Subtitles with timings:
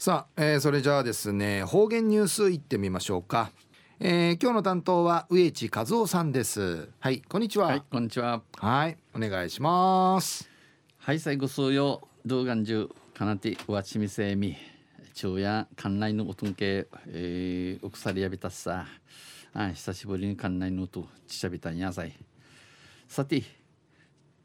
[0.00, 3.50] さあ、えー、それじゃあですね方言ニュースいってみましょうか、
[3.98, 6.88] えー、今日の担当は植地和夫さんです。
[7.00, 7.66] はいこんにちは。
[7.66, 8.40] はいこんにちは。
[8.56, 10.48] はいお願いします。
[10.96, 14.56] はい最後数曜動画中かなてわちみせみ
[15.12, 18.86] 昼夜館内の音けえー、お鎖やびたっさ。
[19.52, 22.14] あ久しぶりに館内の音ちしゃびたんやさい。
[23.06, 23.42] さて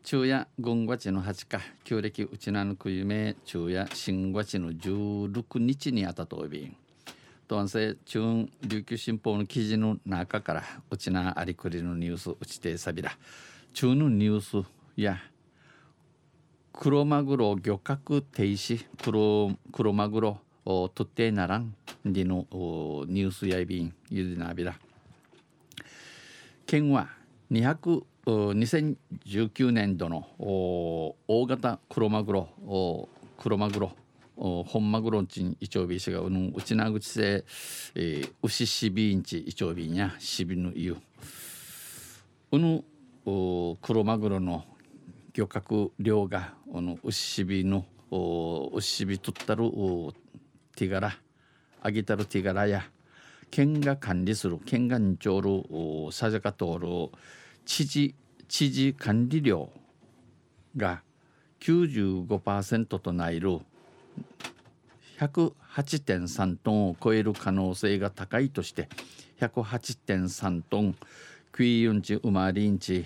[0.08, 6.78] 昼夜5月の8日旧暦うちなぬく夢昼夜新月の16日にあたとび
[7.48, 13.18] とんせ中琉球新報の記事の中からうちなありくりのニュースうちてさびら。
[13.74, 15.18] 中のニュースや
[16.72, 21.74] クロマグロ漁獲停止クロクロマグロとってならん
[22.06, 22.46] での
[23.08, 24.76] ニュースやいびんゆでなびら。
[26.68, 27.10] 県は
[27.52, 33.92] 200 2019年度の大型クロマグロクロマグロ
[34.36, 37.46] 本マグロンチンイチョウビーシがうぬうちなぐちせ、
[37.94, 40.98] えー、牛しびんちイチョウビンやしびぬゆ。
[42.52, 42.84] うぬ
[43.24, 44.66] クロマグロの
[45.34, 47.86] 漁獲量がうぬ牛しびの
[48.74, 49.70] 牛しびとったる
[50.76, 51.18] ティガラ
[51.82, 52.84] あげたるティガラや
[53.52, 55.64] 県が管理する県がんちょる
[56.12, 56.88] さじゃかとおる
[57.66, 58.16] 知事
[58.48, 59.70] 知事管理料
[60.78, 61.02] が
[61.60, 63.60] 95%となる
[65.20, 68.88] 108.3トンを超える可能性が高いとして
[69.40, 70.96] 108.3トン
[71.52, 73.06] クイユンチウマリンチ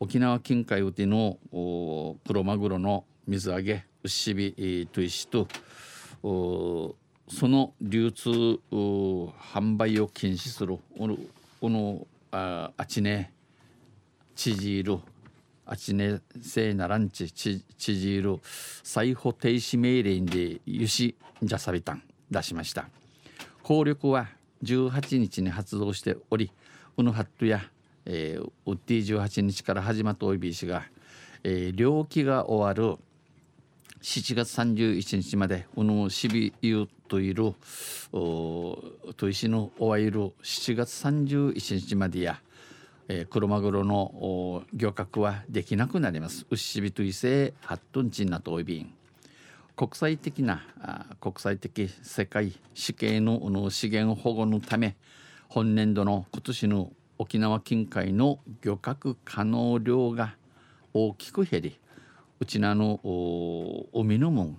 [0.00, 1.38] 沖縄近海うての
[2.26, 5.48] クロマグロの水揚げウシビトイシと
[6.22, 6.96] そ
[7.48, 8.30] の流通
[8.70, 11.08] 販売を禁止するこ
[11.62, 13.32] のああちね
[14.38, 15.00] ちじる。
[15.66, 17.32] あちねせいならんち。
[17.32, 18.38] ちちじる。
[18.84, 22.02] 再保停止命令でゆしじゃさびたん。
[22.30, 22.88] 出しました。
[23.64, 24.28] 効力は
[24.62, 26.52] 18日に発動しており
[26.96, 27.62] うぬはっとや、
[28.06, 30.84] えー、ウッディ18日から始まったおいびしが、
[31.42, 32.96] えー、漁期が終わる。
[34.00, 37.54] 7月31日までうぬしびゆといる。
[38.12, 40.20] といしのおわゆる。
[40.44, 42.40] 7月31日までや。
[43.08, 46.46] えー、クロマグロの漁獲はできなくなります。
[46.50, 48.92] ウッシビトイセハットンチンナトイビン
[49.74, 50.62] 国際的な
[51.20, 54.96] 国際的世界死刑のの資源保護のため
[55.48, 60.34] 本年度の今年の沖縄近海の漁獲可能量が
[60.92, 61.78] 大きく減り
[62.40, 63.00] うちなの
[63.92, 64.58] 海のもん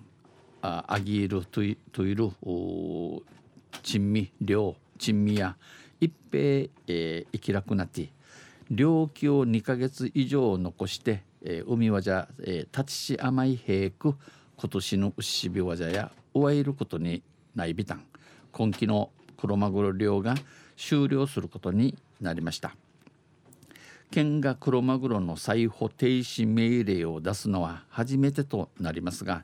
[0.62, 2.32] ああぎるといといる
[3.84, 5.56] 珍味量珍味や
[6.00, 6.42] 一平、
[6.88, 8.10] えー、生きなくなって
[8.70, 14.16] 領域を2ヶ月以上残して、えー、海はじゃ、えー、立ちし甘い平く
[14.58, 17.24] 今年の牛日わじゃや終えることに
[17.56, 18.04] ないびたん
[18.52, 20.36] 今季のクロマグロ漁が
[20.78, 22.76] 終了することになりました。
[24.12, 29.44] 県がクロマグロの再保停止命令を出すのは初めてとなりますが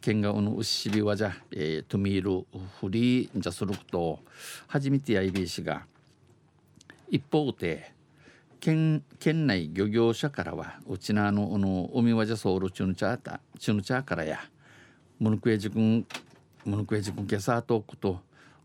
[0.00, 2.46] 県がこの牛日はじゃ、えー、トミール
[2.80, 4.18] フリーじゃすることを
[4.68, 5.84] 初めてやいびいしが
[7.10, 7.92] 一方で
[8.60, 14.40] 県県内漁業者からはうちなのの海わじゃソウルチュヌチャータチュヌチャーからや
[15.18, 16.06] ムヌクエジ君
[16.64, 18.20] ムヌクエジ君ケサートクと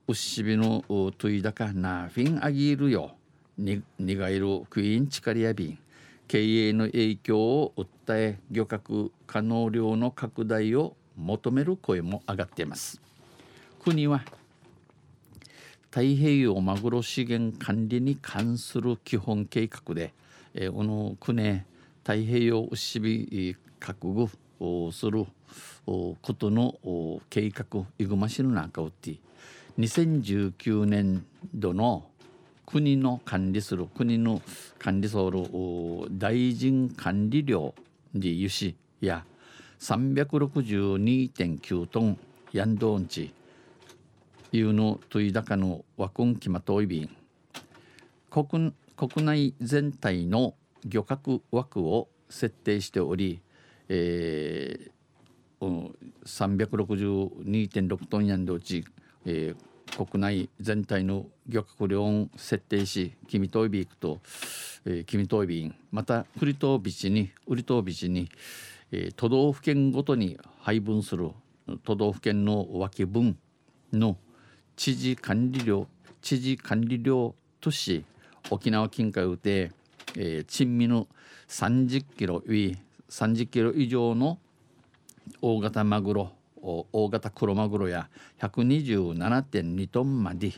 [0.08, 3.12] ウッシビのトゥイダカナフィンアギールよ
[3.58, 5.78] にがいるクイーンチカリアビン
[6.28, 13.02] 経営の影響を訴え漁獲可能量の拡大を求める声も上がっています。
[13.84, 14.24] 国は
[15.92, 20.14] 太平洋マグロ資源管理に関する基本計画で、
[20.54, 21.64] えー、この国
[22.04, 24.30] 太平洋牛び覚悟
[24.86, 25.26] をする
[25.86, 26.76] ことの
[27.30, 27.66] 計画
[28.00, 29.18] イグマシの中をって
[29.78, 32.06] 2019年度の
[32.66, 34.42] 国の管理する国の
[34.80, 35.26] 管理する
[36.12, 37.76] 大臣管理量
[38.16, 39.26] で油脂や
[39.82, 42.18] 362.9トン
[42.54, 43.34] ヤンドーンチ
[44.52, 47.10] いうのといだかのワクンキマトイビン
[48.30, 50.54] 国国内全体の
[50.86, 53.42] 漁獲枠を設定しており、
[53.90, 55.92] えー、
[56.26, 58.86] 362.6トンやんでうち、
[59.26, 64.20] えー、国内全体の漁獲量を設定し君といびくと、
[64.86, 68.30] えー、君といびんまた栗とビチに売りとビチに、
[68.92, 71.32] えー、都道府県ごとに配分する
[71.84, 73.38] 都道府県の脇分
[73.94, 74.18] の
[74.76, 75.88] 知事管理料
[76.22, 78.04] 知事管理料都市
[78.50, 79.72] 沖縄近海で、
[80.18, 81.08] えー、珍味の
[81.48, 82.44] 30キロ
[83.10, 84.38] 30キロ以上の
[85.42, 86.32] 大型マグロ
[86.64, 88.10] 大型クロマグロや
[88.40, 90.52] 127.2トンまで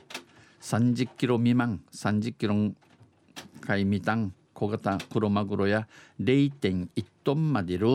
[0.62, 2.56] 30キロ未満30キロ
[3.62, 5.88] 海未満小型クロマグロや
[6.22, 6.88] 0.1
[7.24, 7.88] トンまでる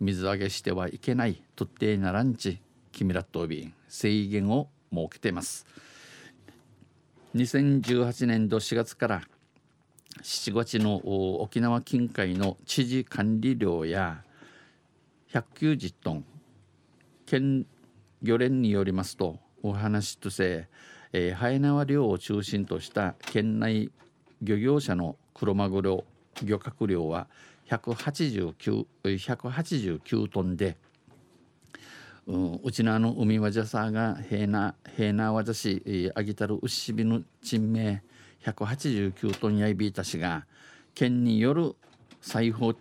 [0.00, 2.60] 水揚げしてはいけないとってならんち
[2.92, 5.66] キミラット便制限を設けています。
[7.34, 9.22] 2018年度4月から
[10.22, 10.96] 7月の
[11.42, 14.22] 沖縄近海の知事管理量や
[15.32, 16.24] 190トン
[17.26, 17.66] 県
[18.22, 20.68] 漁連によりますとお話とせ、
[21.12, 23.90] えー、ハエ縄漁を中心とした県内
[24.40, 26.04] 漁業者のクロマグロ
[26.42, 27.26] 漁獲量は
[27.68, 30.76] 189 189トンで、
[32.26, 38.02] うん、うちのあの海わじゃさが平な平なわじゃしあぎたる牛びの珍名
[38.44, 40.44] 189トンやいびいたしが
[40.94, 41.76] 県による
[42.20, 42.74] 裁縫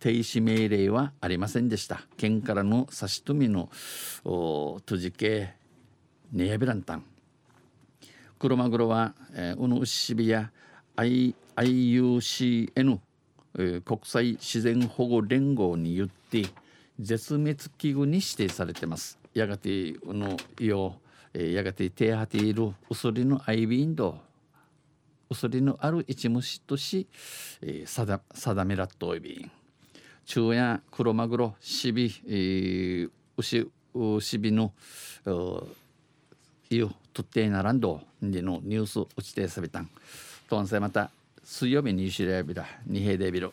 [0.00, 2.00] 停止命令はありませんでした。
[2.16, 3.68] 県からの差し止めの
[4.24, 5.54] とじけ
[6.32, 7.04] ねやびらんたん。
[8.38, 10.50] クロマグロは、えー、うのうしびや
[10.96, 12.98] I IUCN、
[13.58, 16.46] えー、国際自然保護連合によって
[17.00, 19.18] 絶滅危惧に指定されてます。
[19.32, 20.96] やがてのよ、
[21.32, 24.18] えー、やがて手当ているうそりのアイビンド
[25.32, 27.06] それのある一虫とし、
[27.62, 29.50] えー、定定めらっといびん。
[30.26, 33.70] 中や黒マグロシビ、えー、牛
[34.20, 34.72] シビの
[36.68, 39.88] いとってならんどでのニュース打ちてさびたん。
[40.48, 41.10] とんせまた
[41.44, 43.52] 水曜日にしれびら二平でびる